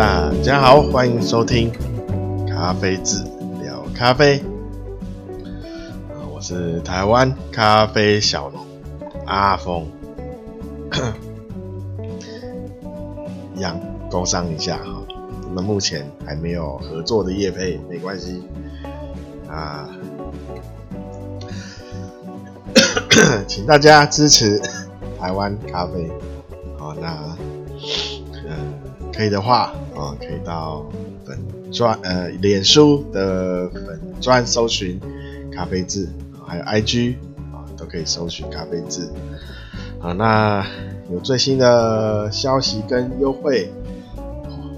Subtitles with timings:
[0.00, 1.70] 大家好，欢迎收听
[2.48, 3.22] 咖啡志
[3.62, 4.42] 聊咖啡。
[6.32, 8.64] 我是台湾咖啡小农
[9.26, 9.86] 阿峰，
[13.54, 13.78] 一样
[14.10, 15.02] 工商一下哈。
[15.46, 18.42] 我们目前还没有合作的业配，没关系
[19.50, 19.86] 啊。
[23.46, 24.58] 请大家支持
[25.20, 26.10] 台湾咖啡。
[26.78, 27.36] 好，那。
[29.12, 29.70] 可以的话
[30.00, 30.86] 啊，可以到
[31.24, 31.38] 粉
[31.70, 34.98] 专呃脸书的粉专搜寻
[35.52, 36.08] 咖啡志，
[36.46, 37.16] 还有 IG
[37.52, 39.08] 啊都可以搜寻咖啡志。
[39.98, 40.66] 好，那
[41.12, 43.70] 有最新的消息跟优惠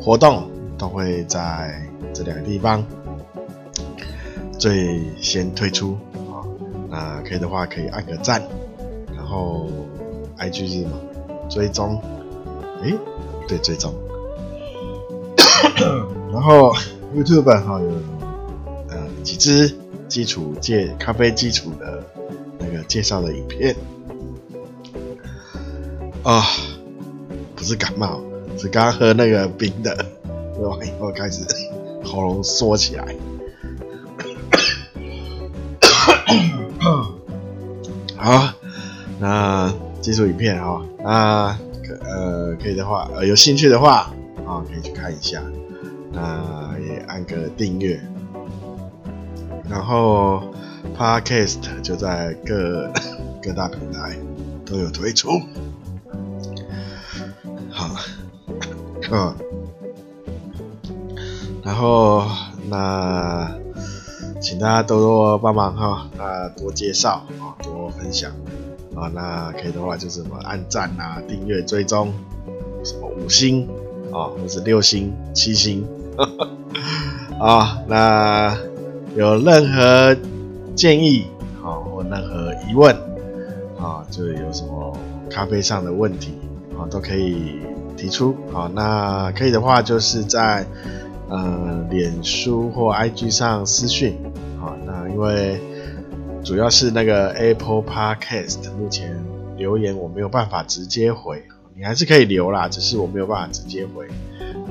[0.00, 2.84] 活动都会在这两个地方
[4.58, 5.96] 最先推出
[6.32, 6.42] 啊。
[6.90, 8.42] 那可以的话可以按个赞，
[9.14, 9.68] 然后
[10.38, 10.98] IG 是什么？
[11.48, 12.00] 追踪？
[12.82, 12.94] 诶，
[13.46, 13.94] 对，追踪。
[16.32, 16.74] 然后
[17.14, 17.88] YouTube 哈有
[18.88, 19.76] 呃几支
[20.08, 22.02] 基础介咖啡基础的
[22.58, 23.76] 那个介绍的影片
[26.22, 26.42] 啊、哦，
[27.56, 28.20] 不是感冒，
[28.56, 30.06] 是刚喝那个冰的，
[30.56, 31.44] 喝完以后开始
[32.04, 33.16] 喉咙缩起来。
[38.16, 38.52] 好，
[39.18, 41.58] 那基础影片哈，那
[42.04, 44.12] 呃可以的话，呃有兴趣的话。
[44.52, 45.42] 啊、可以去看一下，
[46.12, 48.00] 那也按个订阅，
[49.68, 50.42] 然后
[50.96, 52.90] Podcast 就在各
[53.42, 54.16] 各大平台
[54.66, 55.28] 都有推出。
[57.70, 57.88] 好，
[59.10, 59.34] 嗯，
[61.64, 62.26] 然后
[62.68, 63.50] 那
[64.40, 68.30] 请大家多多帮忙哈，那多介绍啊，多分享
[68.94, 72.12] 啊，那可以的话就是什么按赞啊、订阅、追踪，
[72.84, 73.66] 什么五星。
[74.12, 75.84] 啊，或是六星、七星，
[77.40, 78.56] 啊，那
[79.16, 80.16] 有任何
[80.74, 81.26] 建议
[81.64, 82.94] 啊，或任何疑问
[83.78, 84.96] 啊，就是有什么
[85.30, 86.32] 咖啡上的问题
[86.78, 87.60] 啊，都可以
[87.96, 88.36] 提出。
[88.54, 90.66] 啊，那可以的话，就是在
[91.28, 94.16] 呃脸书或 IG 上私讯。
[94.60, 95.60] 啊，那因为
[96.44, 99.20] 主要是那个 Apple Podcast 目前
[99.56, 101.42] 留言我没有办法直接回。
[101.74, 104.06] 你还是可以留啦，只是我没有办法直接回。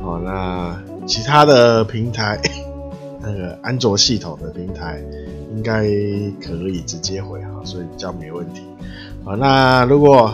[0.03, 2.39] 哦，那其他的平台，
[3.21, 5.01] 那个安卓系统的平台
[5.55, 5.81] 应该
[6.41, 8.61] 可以直接回哈，所以比较没问题。
[9.23, 10.33] 好，那如果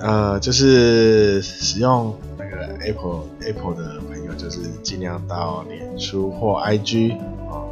[0.00, 7.16] 呃就是使用那个 Apple Apple 的朋友，就是尽量到脸书或 IG
[7.48, 7.64] 啊，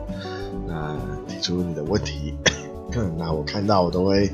[0.67, 0.97] 那
[1.27, 2.35] 提出你的问题，
[3.19, 4.31] 那我看到我都会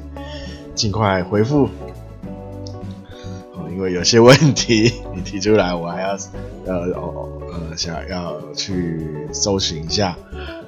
[0.75, 1.69] 尽快回复。
[3.79, 6.19] 因为有些问题你提出来，我还要
[6.67, 10.17] 呃呃想要去搜寻一下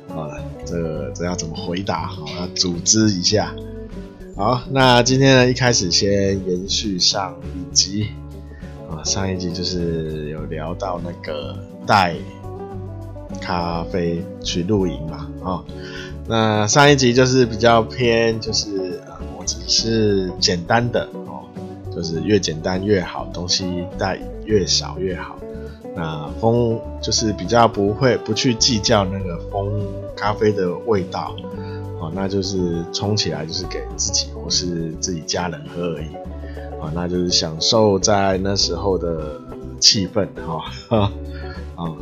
[0.08, 0.30] 啊，
[0.64, 2.06] 这这要怎么回答？
[2.06, 3.52] 好，要组织一下。
[4.36, 6.08] 好，那今天呢，一开始先
[6.48, 8.10] 延续上一集
[8.88, 12.14] 啊，上一集就是有聊到那个带
[13.40, 15.64] 咖啡去露营嘛啊，
[16.28, 21.08] 那上一集就是比较偏，就是呃，我只是简单的。
[21.94, 25.36] 就是越简单越好，东西带越少越好。
[25.96, 29.82] 那风就是比较不会不去计较那个风
[30.16, 31.34] 咖啡的味道，
[31.98, 36.14] 哦，那就是冲起来就是给自己或是自己家人喝而已，
[36.80, 39.40] 啊，那就是享受在那时候的
[39.80, 41.10] 气氛，哈，
[41.74, 41.92] 啊，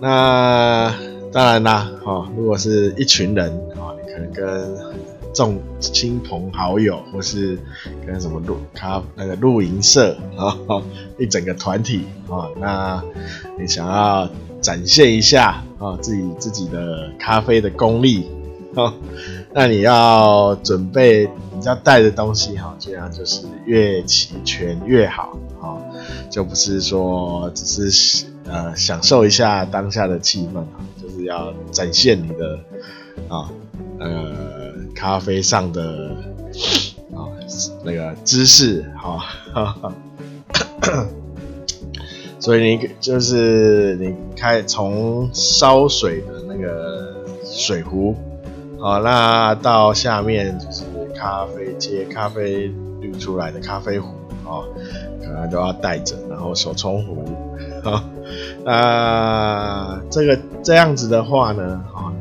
[0.00, 0.92] 那
[1.32, 4.98] 当然啦，哈，如果是一群人，啊，你可能跟。
[5.34, 7.58] 众亲朋好友，或是
[8.06, 10.56] 跟什么露咖那个露营社啊，
[11.18, 13.02] 一整个团体啊，那
[13.58, 14.28] 你想要
[14.60, 18.28] 展现一下啊自己自己的咖啡的功力
[18.74, 18.92] 啊，
[19.54, 21.28] 那你要准备
[21.58, 25.78] 你要带的东西哈，这样就是越齐全越好啊，
[26.30, 32.58] 就不是说只是呃享受一下当下的气氛啊，就是要展现你的
[33.28, 33.50] 啊
[34.00, 34.47] 呃。
[34.98, 36.10] 咖啡上的
[37.14, 37.30] 啊、
[37.84, 39.22] 那个知识哈，
[39.54, 39.92] 哦、
[42.40, 47.14] 所以你就是你开从烧水的那个
[47.44, 48.16] 水壶，
[48.80, 50.82] 好、那到下面就是
[51.14, 52.66] 咖啡接咖啡
[53.00, 54.08] 滤出来的咖啡壶，
[54.44, 54.64] 哦，
[55.20, 57.24] 可能都要带着，然后手冲壶，
[57.84, 58.02] 啊、哦，
[58.64, 62.12] 那这个这样子的话呢，啊、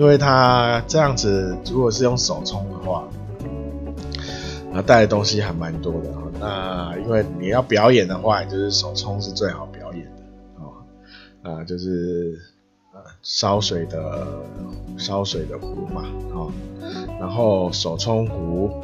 [0.00, 3.06] 因为它这样子，如果是用手冲的话，
[4.72, 6.10] 那带的东西还蛮多的。
[6.40, 10.22] 那因为你要表演的话，就是手冲是最好表演的
[10.56, 10.72] 哦。
[11.42, 12.34] 啊，就是
[13.22, 14.26] 烧水的
[14.96, 16.50] 烧水的壶嘛，哦，
[17.20, 18.82] 然后手冲壶、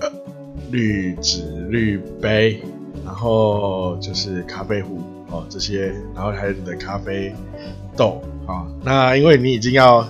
[0.00, 0.10] 呃、
[0.72, 2.60] 滤纸滤杯，
[3.04, 5.00] 然后就是咖啡壶
[5.30, 7.32] 哦这些，然后还有你的咖啡
[7.96, 8.66] 豆啊、哦。
[8.82, 10.04] 那因为你已经要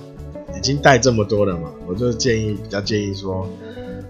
[0.59, 3.49] 已经带这么多了嘛，我就建议比较建议说，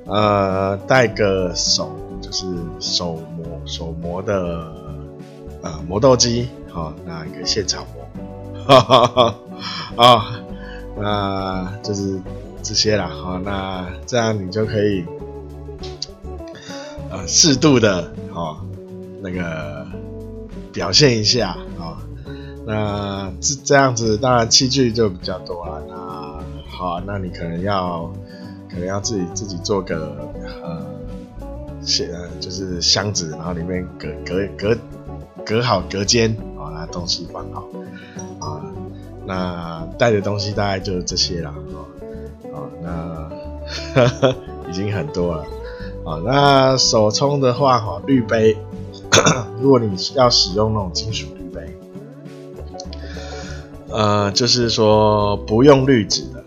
[0.06, 2.46] 呃，带个手就是
[2.80, 4.72] 手磨手磨的
[5.62, 6.48] 呃磨豆机。
[6.70, 9.34] 好，那一个现场磨，哈 哈哈，
[9.96, 10.40] 啊，
[10.96, 12.20] 那就是
[12.62, 13.08] 这些啦。
[13.08, 15.04] 好，那这样你就可以，
[17.10, 18.58] 呃，适度的，哦，
[19.22, 19.86] 那个
[20.72, 21.98] 表现一下，啊，
[22.66, 25.82] 那这这样子，当然器具就比较多了。
[25.88, 26.07] 那
[26.78, 28.08] 好，那你可能要，
[28.70, 30.16] 可能要自己自己做个，
[30.62, 30.86] 呃，
[31.82, 32.08] 些
[32.38, 34.78] 就是箱子，然后里面隔隔隔
[35.44, 36.36] 隔好隔间。
[36.56, 37.66] 把东西放好
[38.38, 38.62] 啊，
[39.26, 41.52] 那带的东西大概就是这些啦，
[42.54, 43.30] 啊，啊那
[43.94, 44.36] 呵 呵
[44.70, 45.44] 已经很多了
[46.04, 46.22] 啊。
[46.24, 48.56] 那手冲的话，哈，滤杯，
[49.60, 51.76] 如果你要使用那种金属滤杯，
[53.90, 56.44] 呃，就是说不用滤纸的。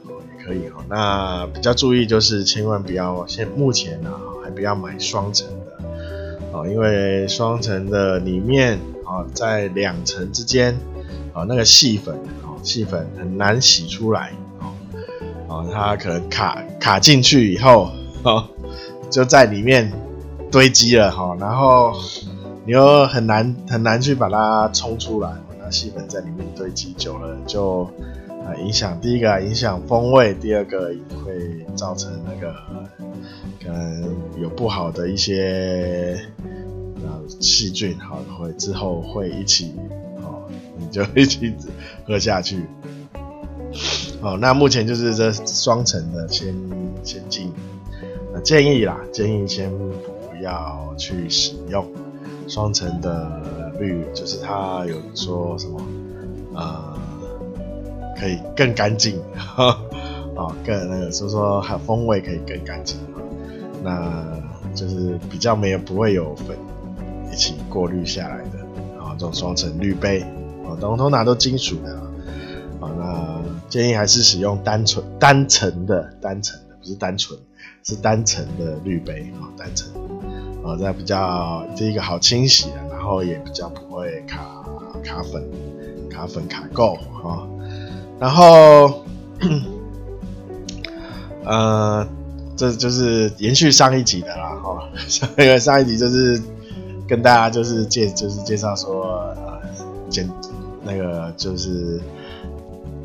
[0.92, 4.12] 那比较注意就是千万不要，现目前呢
[4.44, 8.78] 还不要买双层的啊，因为双层的里面。
[9.04, 10.74] 啊，在两层之间，
[11.34, 14.72] 啊，那个细粉，啊，细粉很难洗出来，啊，
[15.50, 17.92] 啊，它可能卡卡进去以后，
[18.24, 18.48] 啊，
[19.10, 19.92] 就在里面
[20.50, 21.92] 堆积了，哈，然后
[22.66, 25.30] 你又很难很难去把它冲出来，
[25.60, 27.86] 那细粉在里面堆积久了，就
[28.46, 32.54] 啊影响第一个影响风味，第二个也会造成那个
[33.64, 36.20] 可能有不好的一些
[37.04, 37.22] 呃。
[37.40, 39.74] 细菌好会之后会一起
[40.22, 40.44] 哦，
[40.78, 41.56] 你就一起
[42.06, 42.66] 喝下去。
[44.22, 46.54] 哦，那目前就是这双层的先
[47.04, 47.54] 先进，
[48.34, 51.90] 那建议啦，建议先不要去使用
[52.50, 55.82] 双层的滤，就是它有说什么
[56.54, 56.91] 呃
[58.20, 59.20] 可以更干净，
[59.56, 59.78] 啊、
[60.36, 63.00] 哦、更那个，所以说它风味可以更干净，
[63.84, 64.24] 那
[64.74, 66.56] 就是比较没有不会有粉。
[67.32, 68.60] 一起过滤下来的，
[69.02, 70.20] 啊，这种双层滤杯，
[70.66, 71.96] 啊，通通拿都金属的，
[72.82, 77.40] 啊，那建议还是使用单纯单层的单层的，不是单纯，
[77.86, 79.94] 是单层的滤杯，啊，单层，
[80.62, 84.62] 啊，这样比较第一个好清洗的，然后也比较不会卡
[85.02, 85.50] 卡粉，
[86.10, 87.48] 卡粉卡垢，啊，
[88.22, 89.04] 然后，
[91.44, 92.08] 呃，
[92.56, 94.88] 这就是延续上一集的啦，哈，
[95.40, 96.40] 因为上一集就是。
[97.08, 99.60] 跟大家就是介就是介绍说，呃，
[100.10, 100.30] 简
[100.82, 102.00] 那个就是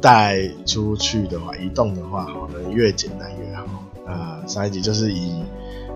[0.01, 3.65] 带出去的话，移动的话，好，能越简单越好。
[4.07, 5.43] 啊、呃，上一集就是以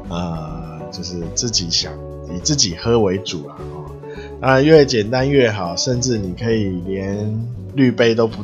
[0.09, 1.93] 呃，就是自己想
[2.35, 3.87] 以自己喝为主啦，哦，
[4.41, 8.43] 那越简单越好，甚至你可以连滤杯都不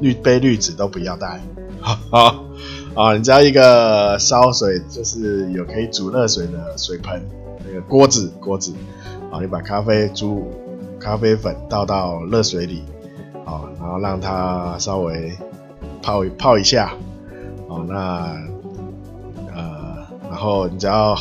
[0.00, 1.40] 滤杯滤纸都不要带，
[1.80, 2.40] 哈哈，
[2.94, 7.22] 啊，你只要一个烧水，就是有可以煮热水的水盆，
[7.66, 8.72] 那个锅子锅子。
[9.28, 10.52] 啊，你把咖啡煮
[11.00, 12.84] 咖啡粉倒到热水里，
[13.44, 15.36] 啊，然后让它稍微
[16.00, 16.94] 泡一泡一下，
[17.68, 17.94] 啊，那
[19.52, 19.96] 呃，
[20.30, 21.16] 然后你只要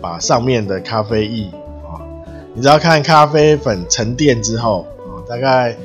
[0.00, 1.46] 把上面的咖啡液，
[1.84, 2.02] 啊，
[2.52, 5.76] 你只要看咖啡粉沉淀之后，啊，大概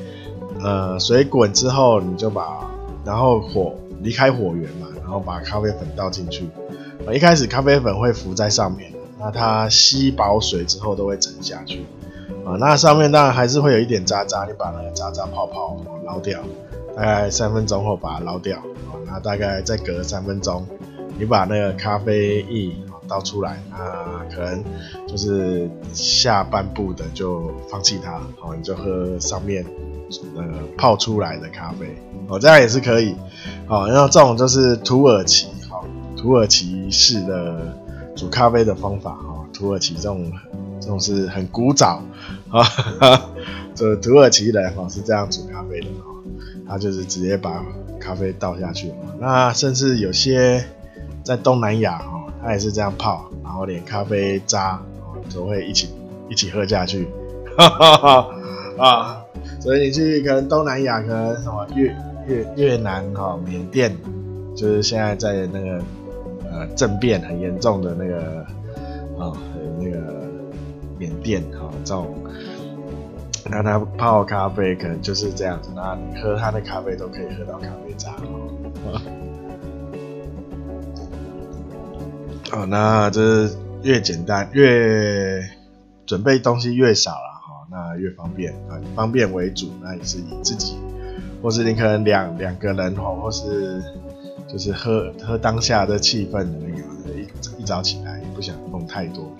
[0.62, 2.70] 呃水滚之后，你就把
[3.04, 6.48] 然后火离开火源嘛，然后把咖啡粉倒进去，
[7.06, 8.92] 啊，一开始咖啡粉会浮在上面。
[9.24, 11.86] 那它吸饱水之后都会沉下去，
[12.44, 16.40] 啊，那上面当然还是会有一点渣渣，你把那个渣渣泡泡捞掉，
[16.96, 20.66] 大概三分钟后把它捞掉，啊，那大概再隔三分钟，
[21.16, 22.72] 你把那个咖啡液
[23.06, 24.64] 倒出来，那可能
[25.06, 29.64] 就是下半部的就放弃它，好，你就喝上面
[30.36, 30.44] 呃
[30.76, 31.96] 泡出来的咖啡，
[32.28, 33.14] 哦，这样也是可以，
[33.66, 35.84] 好，然后这种就是土耳其，好，
[36.16, 37.78] 土耳其式的。
[38.14, 40.30] 煮咖啡的方法哈，土耳其这种
[40.78, 42.02] 这种是很古早
[42.50, 42.62] 啊，
[43.74, 46.12] 这土耳其人哈是这样煮咖啡的哈，
[46.68, 47.64] 他就是直接把
[47.98, 50.62] 咖啡倒下去，那甚至有些
[51.24, 54.82] 在东南亚哈，他也是这样泡，然后连咖啡渣
[55.34, 55.88] 都会一起
[56.28, 57.08] 一起喝下去，
[57.56, 58.28] 哈哈哈
[58.78, 59.21] 啊，
[59.62, 61.94] 所以你去可能东南亚，可能什么越
[62.26, 63.96] 越越南哈、缅甸，
[64.56, 65.80] 就是现在在那个。
[66.54, 68.42] 呃，政变很严重的那个
[69.18, 69.36] 啊、哦，
[69.80, 69.96] 那个
[70.98, 72.14] 缅甸哈、哦，这种
[73.50, 79.00] 那他泡咖啡可能就是这样子，那你喝他的咖啡都可以喝到咖啡渣哦。
[82.52, 85.40] 哦，那这是越简单越
[86.04, 87.31] 准备东西越少了
[87.70, 90.76] 那越方便啊，方便为主，那也是以自己，
[91.42, 93.82] 或是你可能两两个人哦，或是
[94.48, 99.30] 就是喝喝当下的气氛的那个，一一早起来也不想弄太多，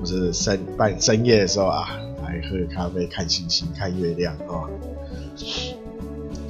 [0.00, 2.00] 或是深半深夜的时候啊。
[2.26, 4.68] 来喝咖啡，看星星，看月亮哦。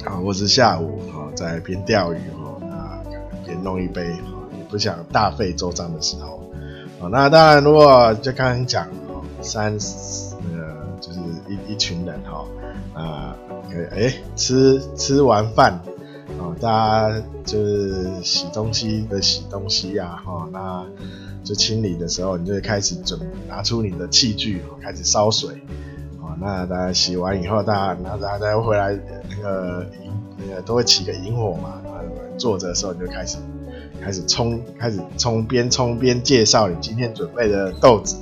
[0.03, 2.99] 好，或是下午哦，在边钓鱼哦，那
[3.45, 6.41] 边弄一杯哦，也不想大费周章的时候。
[6.99, 9.79] 哦，那当然，如果就刚刚讲哦，三
[11.47, 12.45] 一一群人哈
[12.93, 13.35] 啊，
[13.71, 15.79] 可以哎吃吃完饭
[16.39, 16.69] 哦，大
[17.09, 20.85] 家就是洗东西的洗东西呀哈，那。
[21.43, 25.51] 就清理的时候，你就会开始准拿出你的器具，开始烧水，
[26.21, 28.99] 啊，那大家洗完以后，大家然后大家回来，
[29.29, 32.01] 那个营那个都会起个萤火嘛，然后
[32.37, 33.37] 坐着的时候你就开始
[34.01, 38.17] 开始冲，开始冲边冲边介绍你今天准备的豆子，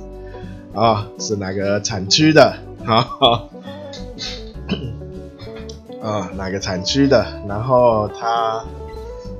[0.72, 2.56] 啊，是哪个产区的，
[2.86, 3.48] 好，
[6.00, 8.64] 啊，哪个产区的，然后它，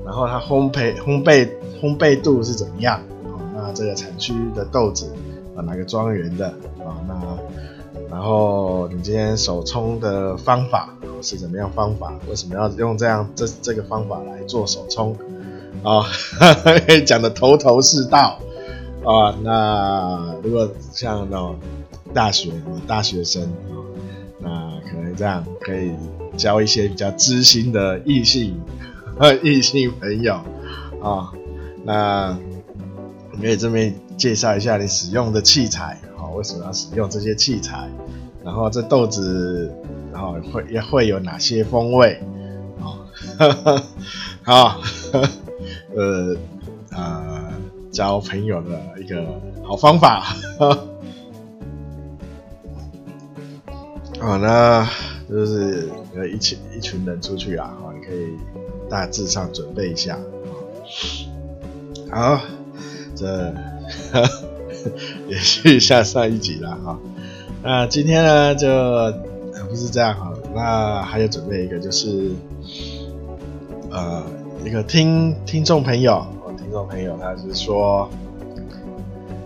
[0.03, 1.49] 然后它烘焙烘焙
[1.81, 2.99] 烘焙度是怎么样？
[3.25, 5.09] 啊那这个产区的豆子
[5.55, 6.47] 啊，哪个庄园的
[6.85, 6.99] 啊？
[7.07, 7.15] 那
[8.09, 10.89] 然后你今天手冲的方法
[11.21, 12.13] 是怎么样方法？
[12.29, 15.15] 为什么要用这样这这个方法来做手冲
[15.83, 16.03] 啊？
[17.07, 18.39] 讲的头头是道
[19.05, 19.33] 啊。
[19.41, 21.55] 那如果像那种
[22.17, 22.51] 大学
[22.87, 23.47] 大学生，
[24.39, 24.49] 那
[24.89, 25.91] 可能这样可以
[26.35, 28.59] 交一些比较知心的异性
[29.43, 30.41] 异性朋友
[30.99, 31.31] 啊。
[31.83, 32.35] 那
[33.33, 37.87] 你可以这边介绍一下你使用的器材，好，为什么要使用这些器材？
[38.43, 39.71] 然后这豆子，
[40.11, 42.19] 然后会也会有哪些风味？
[42.81, 43.05] 啊
[44.41, 44.81] 好，
[45.95, 46.35] 呃
[46.97, 47.53] 呃，
[47.91, 50.35] 交朋友的一个好方法。
[54.27, 54.85] 好，那
[55.29, 58.33] 就是呃一群一群人出去啊，好，你可以
[58.89, 60.19] 大致上准备一下，
[62.11, 62.41] 好。
[63.15, 63.53] 这
[65.27, 66.99] 延续一下上一集了哈，
[67.63, 68.67] 那今天呢就
[69.69, 72.31] 不是这样哈，那还有准备一个就是
[73.89, 74.23] 呃
[74.63, 76.27] 一个听听众朋友，
[76.59, 78.07] 听众朋友他是说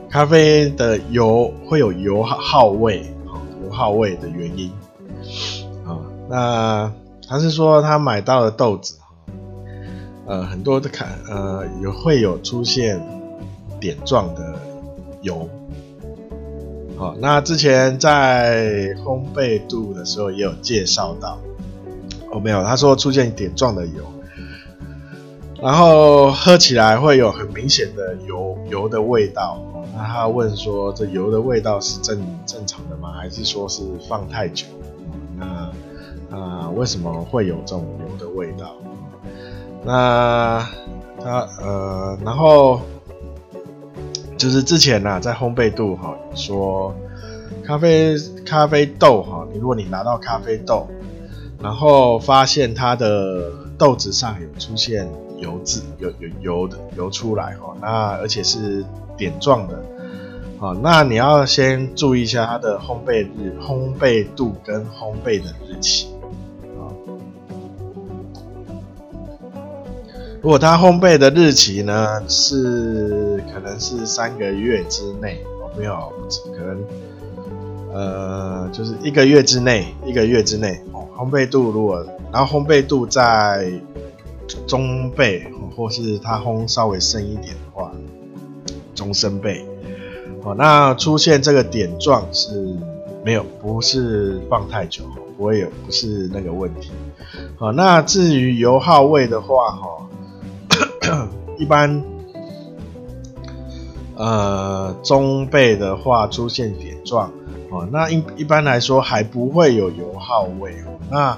[0.09, 3.05] 咖啡的油会有油耗味，
[3.71, 4.71] 号位的原因。
[5.85, 5.97] 啊，
[6.29, 6.91] 那
[7.27, 9.07] 他是说他买到的豆子哈
[10.27, 13.01] 呃很多的看呃有会有出现。
[13.79, 14.53] 点状的
[15.23, 15.49] 油，
[16.95, 21.39] 好，那之前在烘焙度的时候也有介绍到，
[22.31, 24.03] 哦，没有，他说出现点状的油，
[25.59, 29.59] 然后喝起来会有很明显的油油的味道，
[29.93, 33.11] 那他问说这油的味道是正正常的吗？
[33.13, 34.65] 还是说是放太久？
[35.37, 35.71] 那
[36.35, 38.75] 啊，为什么会有这种油的味道？
[39.83, 40.67] 那
[41.23, 42.81] 他呃，然后。
[44.37, 46.95] 就是之前呢、啊，在烘焙度哈说，
[47.63, 50.87] 咖啡咖啡豆哈，如果你拿到咖啡豆，
[51.61, 55.07] 然后发现它的豆子上有出现
[55.37, 58.83] 油渍，有有油的油出来哈，那而且是
[59.21, 59.75] 点状的，
[60.59, 66.07] 啊，那你要先注意一下它的烘焙日、烘焙度跟烘焙的日期。
[70.41, 76.11] 如果它烘焙的日期呢是可能是三个月之内，哦，没有，
[76.57, 76.83] 可能
[77.93, 83.71] 呃就是一个月之内，一个月之内哦，烘焙度如果然后烘焙度在
[84.65, 85.43] 中焙，
[85.75, 87.90] 或是它烘稍微深一点的话，
[89.01, 89.63] 中深焙，
[90.43, 92.77] 哦，那出现这个点状是
[93.25, 95.03] 没有，不是放太久，
[95.35, 96.91] 不会有，不是那个问题，
[97.57, 99.87] 好，那至于油耗味的话，哈。
[101.57, 102.03] 一般，
[104.15, 107.31] 呃，中焙的话出现点状
[107.71, 110.75] 哦，那一一般来说还不会有油耗味。
[111.09, 111.35] 那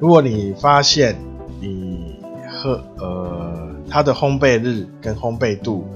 [0.00, 1.16] 如果你发现
[1.60, 2.16] 你
[2.50, 5.86] 喝呃它的烘焙日跟烘焙度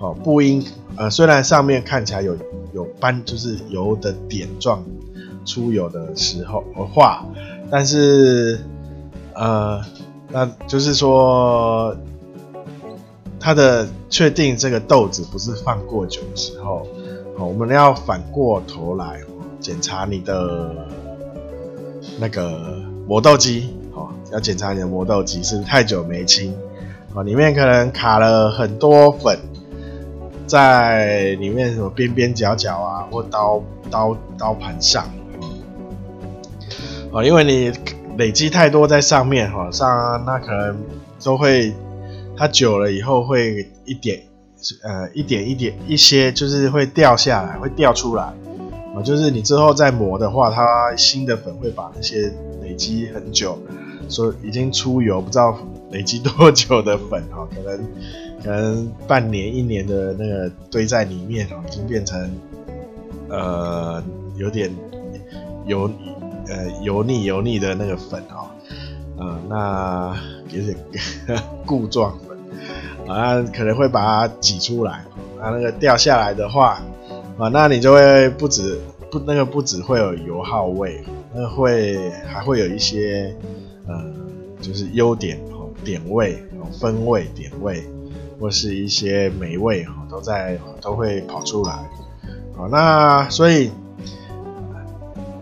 [0.00, 0.64] 哦不应
[0.96, 2.36] 呃虽然上面看起来有
[2.72, 4.84] 有斑就是油的点状
[5.44, 7.24] 出油的时候的话，
[7.70, 8.60] 但是
[9.34, 9.80] 呃
[10.30, 11.96] 那就是说。
[13.38, 16.84] 它的确定这个豆子不是放过久的时候，
[17.38, 19.20] 我们要反过头来
[19.60, 20.74] 检查你的
[22.18, 26.52] 那个磨豆机哦，要检查你的磨豆机是不是太久没清
[27.14, 29.38] 哦，里面可能卡了很多粉，
[30.46, 35.04] 在里面什么边边角角啊，或刀刀刀盘上
[37.12, 37.72] 啊，因为你
[38.16, 40.76] 累积太多在上面哈，上那可能
[41.22, 41.74] 都会，
[42.36, 44.22] 它久了以后会一点
[44.82, 48.22] 呃一点一点一些就是会掉下来，会掉出来。
[48.24, 48.32] 啊
[49.04, 53.58] 就是你之后再磨的话，它新的粉会把那些累积很久，
[54.08, 55.54] 说已经出油不知道
[55.90, 57.78] 累积多久的粉哈，可能
[58.46, 62.30] 可能半年一年的那个堆在里面已经变成
[63.28, 64.00] 呃
[64.36, 64.72] 有点
[65.66, 65.90] 油
[66.46, 68.46] 呃油腻油腻的那个粉哦，
[69.18, 70.16] 呃那
[70.56, 70.76] 有点
[71.66, 72.38] 固状粉
[73.08, 74.92] 啊，可能会把它挤出来，
[75.40, 76.80] 啊那个掉下来的话。
[77.38, 83.36] 啊，那你就会不止不那个不只会有油耗味，那会还会有一些
[83.86, 83.94] 呃，
[84.62, 87.84] 就是优点哦，点味哦，风味点味，
[88.40, 91.88] 或是一些霉味哈，都在都会跑出来。
[92.56, 93.70] 好，那所以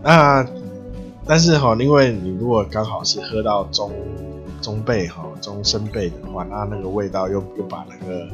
[0.03, 0.45] 那
[1.25, 3.91] 但是哈，因为你如果刚好是喝到中
[4.61, 8.27] 中焙哈中深焙的话，那那个味道又又把那个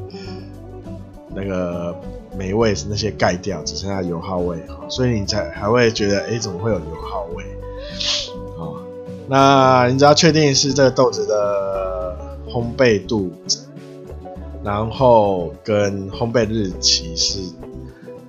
[1.35, 1.95] 那个。
[2.33, 7.43] 霉味是那些盖掉，只剩下油耗味哈，所以你才还会觉得，哎、怎么会有油耗味？
[8.57, 8.81] 哦，
[9.27, 13.29] 那你只要确定是这个豆子的烘焙度，
[14.63, 17.39] 然后跟烘焙日期是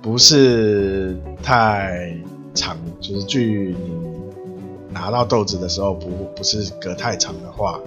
[0.01, 2.15] 不是太
[2.53, 7.79] 长，就是距你拿到豆子的时候不不是隔太长的话，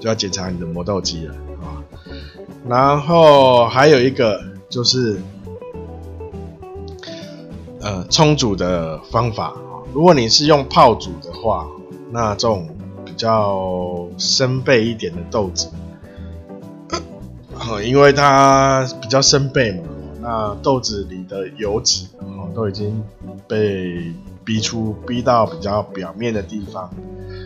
[0.00, 1.82] 就要检查你的磨豆机了啊、
[2.68, 4.40] 然后还有一个。
[4.68, 5.16] 就是，
[7.80, 9.78] 呃，冲煮的方法啊。
[9.94, 11.68] 如果你是用泡煮的话，
[12.10, 12.68] 那这种
[13.04, 15.68] 比较生焙一点的豆子，
[17.68, 19.82] 呃，因为它比较生背嘛，
[20.20, 23.02] 那豆子里的油脂哦都已经
[23.48, 24.12] 被
[24.44, 26.90] 逼出，逼到比较表面的地方。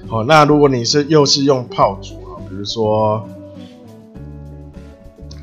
[0.08, 3.26] 好，那如果你是又是用泡煮啊，比如说。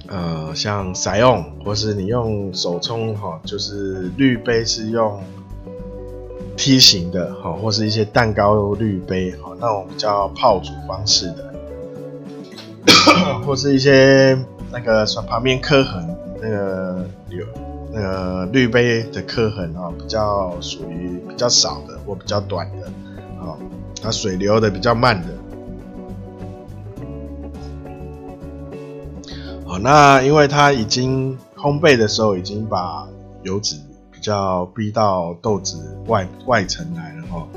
[0.10, 5.20] 呃，像采用，或是你用手冲哈，就是滤杯是用
[6.56, 11.54] 梯形的哈，或是一些蛋糕滤杯哈，那种叫泡煮方式的，
[13.46, 14.40] 或是一些
[14.71, 17.45] 那个旁边刻痕那个有
[17.91, 22.88] 那个滤杯的刻痕啊，比较属于比较少的或比较短的
[23.39, 23.58] 啊，
[24.01, 25.27] 它水流的比较慢的。
[29.65, 33.08] 好那因为它已经烘焙的时候已经把
[33.43, 33.75] 油脂
[34.12, 35.77] 比较逼到豆子
[36.08, 37.47] 外外层来了哈，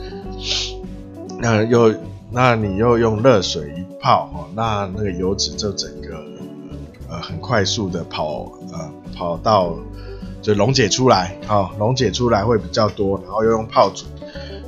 [1.38, 1.94] 那又
[2.30, 6.16] 那你又用热水一泡哈，那那个油脂就整个
[7.10, 9.74] 呃很快速的跑呃跑到
[10.40, 14.06] 就溶解出来啊，溶解出来会比较多，然后又用泡煮，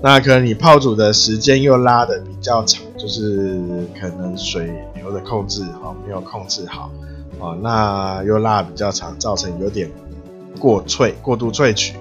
[0.02, 3.58] 那可能你泡煮的时间又拉的比较长，就是
[3.98, 6.90] 可能水流的控制哈没有控制好。
[7.38, 9.90] 哦，那又拉比较长，造成有点
[10.60, 11.96] 过萃、过度萃取。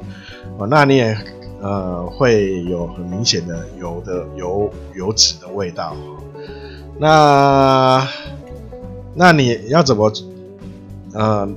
[0.58, 1.17] 哦，那你也
[1.62, 5.95] 呃会有很明显的油的油油脂的味道。
[6.99, 8.08] 那
[9.15, 10.12] 那你要怎么
[11.13, 11.47] 呃，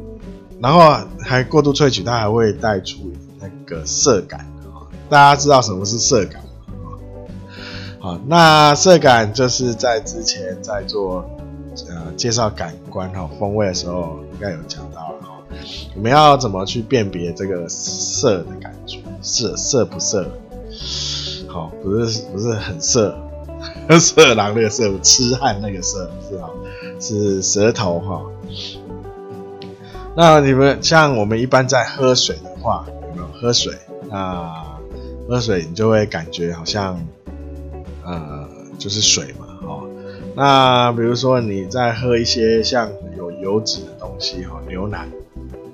[0.60, 4.46] 然后还过度萃取，它还会带出那个涩感。
[5.08, 6.98] 大家知道什么是涩感吗？
[8.00, 11.24] 好，那涩感就是在之前在做。
[11.88, 15.18] 呃，介绍感官哈风味的时候，应该有讲到了。
[15.96, 19.00] 我们要怎么去辨别这个涩的感觉？
[19.20, 20.24] 涩涩不涩？
[21.48, 23.18] 好，不是不是很涩，
[23.98, 26.48] 色狼那个涩，痴汉那个涩是哈，
[27.00, 28.22] 是舌头哈。
[30.16, 33.74] 那你们像我们一般在喝水的话，有没有喝水？
[34.10, 34.64] 那
[35.28, 37.04] 喝水你就会感觉好像
[38.04, 38.48] 呃，
[38.78, 39.48] 就是水嘛。
[40.36, 45.06] 那比如说你在喝一些像有油脂的东西哈，牛奶，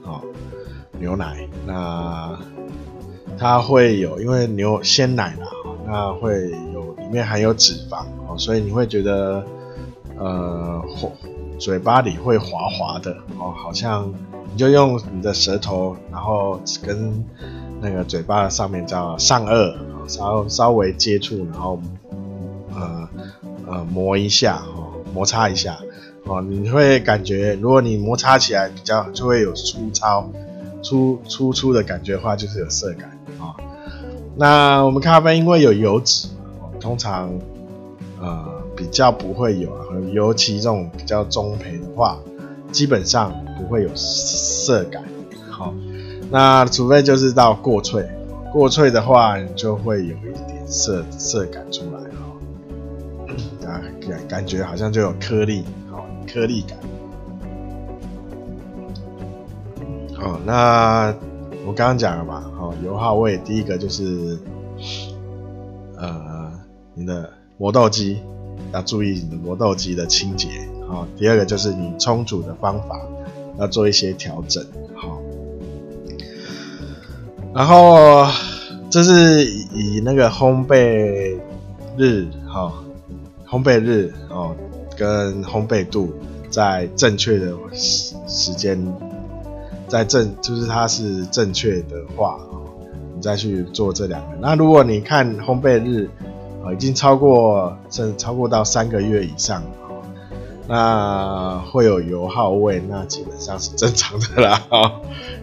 [0.03, 0.22] 好，
[0.98, 2.38] 牛奶，那
[3.38, 5.46] 它会有，因为牛鲜奶啦，
[5.87, 9.42] 那会有里面含有脂肪哦，所以你会觉得
[10.18, 10.83] 呃，
[11.61, 14.12] 嘴巴里会滑滑的哦，好像
[14.51, 17.25] 你就用你的舌头，然后跟
[17.81, 19.77] 那个嘴巴上面叫上颚，
[20.09, 21.81] 稍稍微接触，然后
[22.75, 23.09] 呃。
[23.66, 25.79] 呃，磨一下哦，摩擦一下
[26.25, 30.29] 哦，你会感觉，如果你摩擦起来比较就会有粗糙、
[30.83, 33.55] 粗粗粗的感觉的话，就是有涩感啊、哦。
[34.37, 36.27] 那我们咖啡因为有油脂，
[36.81, 37.31] 通常
[38.20, 42.19] 呃比较不会有啊，尤其这种比较中培的话，
[42.73, 45.05] 基本上不会有涩感。
[45.51, 45.75] 好，
[46.31, 48.09] 那除非就是到过脆，
[48.51, 56.79] 过脆的话，你就会有一点涩涩感出来哈， 啊感感觉好像就有颗粒，好颗粒感。
[60.14, 61.14] 好，那
[61.66, 64.38] 我刚刚讲了嘛，好油耗味，第一个就是。
[65.99, 66.51] 呃，
[66.95, 68.23] 你的磨豆机
[68.73, 70.49] 要注意你的磨豆机的清洁，
[70.89, 71.07] 好。
[71.17, 73.01] 第二个就是你冲煮的方法
[73.59, 75.21] 要做一些调整，好。
[77.55, 78.27] 然后
[78.91, 81.39] 这是以那个烘焙
[81.97, 82.73] 日，哈，
[83.49, 84.55] 烘焙日哦，
[84.97, 86.13] 跟烘焙度
[86.49, 88.81] 在正确的时时间，
[89.89, 92.39] 在正就是它是正确的话。
[93.13, 94.29] 你再去做这两个。
[94.41, 96.09] 那如果你看烘焙日
[96.64, 99.62] 啊，已经超过甚至超过到三个月以上，
[100.68, 104.62] 那会有油耗味，那基本上是正常的啦。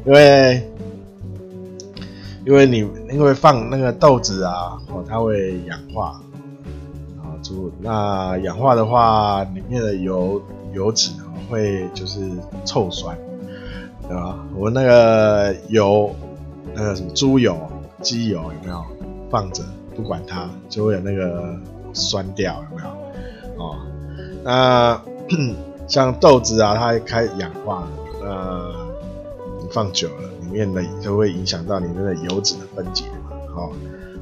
[0.06, 0.69] 因为
[2.45, 2.77] 因为你
[3.12, 6.19] 因为放那个豆子啊，哦，它会氧化
[7.19, 10.41] 啊，就那氧化的话，里面的油
[10.73, 11.12] 油脂
[11.49, 12.30] 会就是
[12.65, 13.17] 臭酸，
[14.08, 14.38] 对吧？
[14.56, 16.13] 我那个油。
[16.75, 17.58] 那个什么猪油、
[18.03, 18.86] 鸡油有没有
[19.32, 19.63] 放着
[19.97, 21.57] 不管它，就会有那个
[21.91, 22.89] 酸掉有没有？
[23.57, 23.75] 哦，
[24.43, 25.01] 那
[25.88, 27.88] 像豆子啊，它开氧化，
[28.21, 28.73] 呃，
[29.60, 33.71] 你放久了，里面的就会影响到里面的油脂的分解嘛，哦，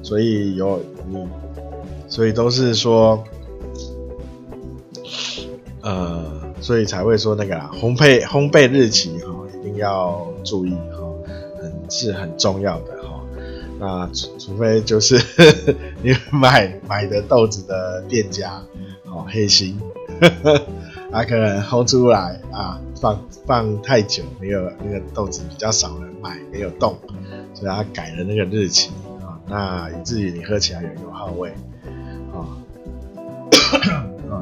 [0.02, 1.28] 所以有你，
[2.08, 3.22] 所以都是说，
[5.82, 6.24] 呃，
[6.62, 11.04] 所以才会说那个啦，烘焙烘焙日期哈、哦，一定要注意哈，
[11.62, 11.86] 很。
[11.88, 12.95] 是很重要的
[13.80, 18.62] 那除除非就是呵 呵你买买的豆子的店家
[19.06, 19.80] 哦黑心，
[21.12, 26.98] 他可能烘出来啊放放太久，没有那个豆子比较少人买，没有动，
[27.54, 31.54] 所以他改了那个日期啊，那以至于你喝起来有油耗味
[32.34, 32.58] 啊，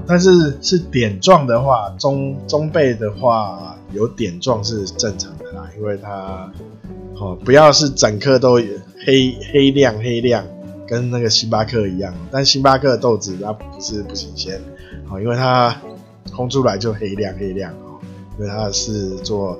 [0.05, 5.31] 但是是点状的话，中中焙的话有点状是正常
[5.77, 6.51] 因为它。
[7.15, 8.55] 哦，不要是整颗都
[9.05, 10.43] 黑黑亮黑亮，
[10.87, 12.11] 跟那个星巴克一样。
[12.31, 14.59] 但星巴克的豆子它不是不新鲜，
[15.09, 15.79] 哦，因为它
[16.31, 18.01] 烘出来就黑亮黑亮哦，
[18.39, 19.57] 因为它是做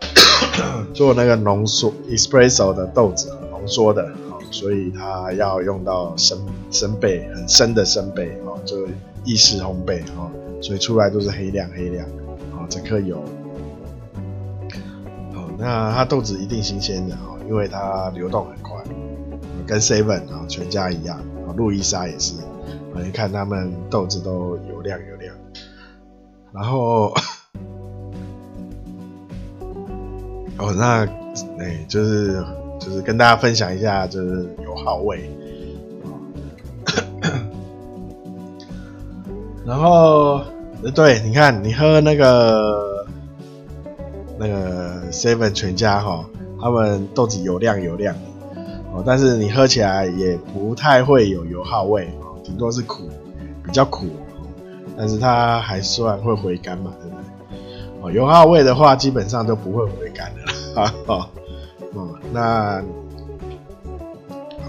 [0.92, 6.38] 做那个浓缩 espresso 的豆子浓缩的，哦，所以它要用到深
[6.70, 8.86] 深焙很深的深焙哦，就
[9.24, 10.30] 意式烘焙哦，
[10.60, 12.06] 所以出来都是黑亮黑亮，
[12.52, 13.24] 哦，整颗有。
[15.60, 18.82] 那它豆子一定新鲜的哦，因为它流动很快，
[19.66, 22.34] 跟 Seven 啊全家一样啊，路易莎也是，
[22.94, 25.34] 你看他们豆子都油亮油亮，
[26.50, 27.12] 然后
[30.56, 31.06] 哦那
[31.58, 32.42] 哎就是
[32.80, 35.30] 就是跟大家分享一下就是油耗味，
[39.66, 40.40] 然后
[40.94, 42.88] 对，你看你喝那个。
[44.42, 46.24] 那个 Seven 全家哈，
[46.60, 48.14] 他们豆子油亮油亮
[48.92, 53.08] 哦，但是你喝起来也不太会有油耗味哦，顶多是苦，
[53.64, 54.06] 比较苦，
[54.96, 57.24] 但是它还算会回甘嘛，对不对？
[58.02, 61.26] 哦，油耗味的话，基本上都不会回甘的啦，哦，
[61.94, 62.82] 哦，那，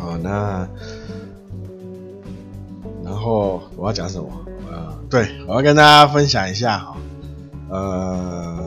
[0.01, 0.67] 哦，那，
[3.03, 4.27] 然后我要讲什么？
[4.71, 6.97] 呃，对，我要跟大家分享一下哈，
[7.69, 8.60] 呃。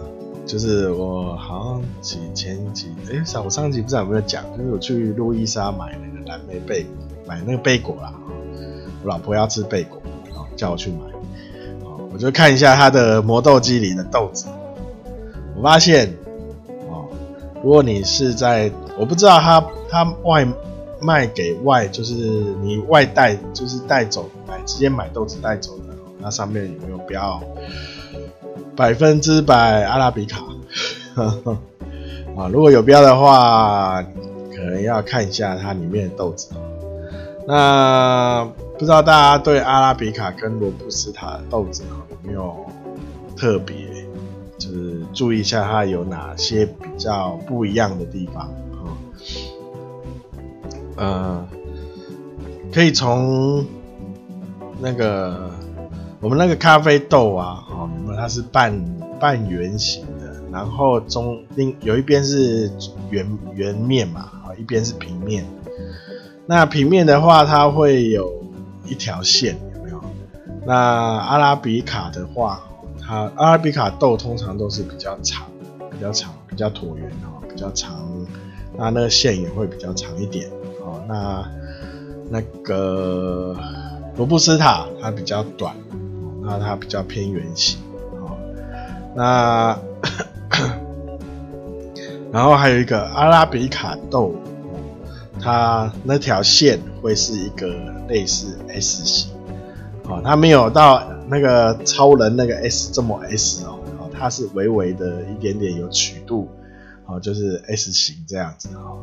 [0.46, 6.86] 就是我好像几前几哎，上、我上集不知道有没有讲，就是我去路易莎买那个蓝莓贝，
[7.26, 8.12] 买那个贝果啦。
[9.02, 10.00] 我老婆要吃贝果，
[10.54, 10.98] 叫我去买。
[11.82, 14.46] 好我就看一下它的磨豆机里的豆子，
[15.56, 16.14] 我发现
[16.88, 17.06] 哦，
[17.62, 20.46] 如果你是在我不知道他他外
[21.00, 22.14] 卖给外，就是
[22.62, 27.42] 你外带，就是带走买直接买豆子带走的，那上面有没有标？
[28.76, 30.42] 百分之百阿拉比卡，
[32.36, 34.02] 啊，如果有标的话，
[34.50, 36.50] 可能要看一下它里面的豆子。
[37.46, 38.44] 那
[38.76, 42.66] 不知道大家对阿拉比卡跟罗布斯塔豆子有没有
[43.36, 43.76] 特别，
[44.58, 48.90] 就是注意一下它有哪些比较不一样的地方啊？
[50.96, 51.48] 呃，
[52.72, 53.64] 可以从
[54.80, 55.53] 那个。
[56.24, 58.82] 我们那个咖啡豆啊，哦，它是半
[59.20, 62.70] 半圆形的，然后中另有一边是
[63.10, 65.44] 圆圆面嘛，啊，一边是平面。
[66.46, 68.42] 那平面的话，它会有
[68.86, 70.02] 一条线，有没有？
[70.64, 72.64] 那阿拉比卡的话，
[73.02, 75.46] 它阿拉比卡豆通常都是比较长，
[75.90, 78.00] 比较长，比较椭圆哦，比较长。
[78.78, 80.48] 那那个线也会比较长一点
[80.80, 81.04] 哦。
[81.06, 81.46] 那
[82.30, 83.54] 那个
[84.16, 85.76] 罗布斯塔它比较短，
[86.44, 87.78] 那它比较偏圆形
[88.12, 88.36] 哦。
[89.14, 89.78] 那
[92.30, 94.34] 然后还有一个阿拉比卡豆，
[95.40, 97.68] 它那条线会是一个
[98.08, 99.32] 类似 S 型，
[100.08, 103.78] 哦，它没有到那个超人那个 S 这么 S 哦，
[104.12, 106.48] 它是微微的一点点有曲度，
[107.06, 108.98] 哦，就是 S 型这样子哦。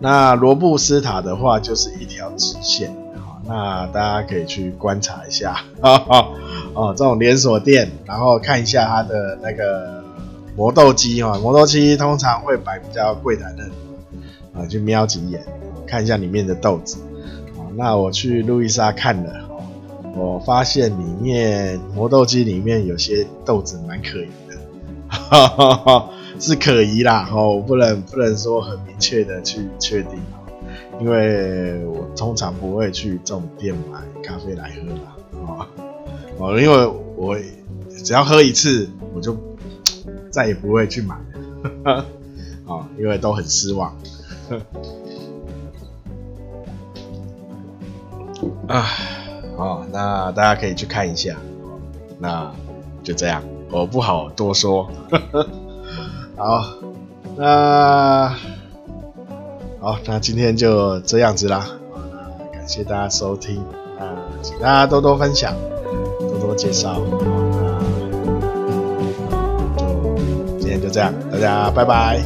[0.00, 2.90] 那罗布斯塔的话就是一条直线，
[3.46, 6.34] 那大家可以去观察一下，哦，
[6.74, 10.02] 哦，这种连锁店，然后看一下它的那个。
[10.54, 13.72] 磨豆机哈，磨豆机通常会摆比较柜台那里
[14.52, 15.42] 啊，去瞄几眼，
[15.86, 16.98] 看一下里面的豆子。
[17.74, 19.32] 那我去路易莎看了，
[20.14, 30.20] 我发现里面磨豆机里面有些豆子蛮可疑的， 是可疑啦，哦不能不能说很明确的去确定，
[31.02, 35.66] 因为我通常不会去这种店买咖啡来喝啦，
[36.38, 36.86] 哦，因为
[37.16, 37.36] 我
[38.04, 39.36] 只要喝一次我就。
[40.32, 41.14] 再也不会去买
[41.84, 42.06] 了，
[42.66, 43.94] 啊， 因为都很失望。
[48.66, 48.86] 啊，
[49.58, 51.36] 好，那大家可以去看一下。
[52.18, 52.50] 那
[53.04, 54.90] 就这样，我不好多说。
[56.34, 56.64] 好，
[57.36, 58.34] 那
[59.82, 61.66] 好，那今天就这样子啦。
[62.52, 63.60] 感谢大家收听，
[63.98, 65.56] 那请大家多多分享，
[66.20, 67.00] 多多介绍。
[69.28, 72.22] 那就今天就这样，大家拜拜。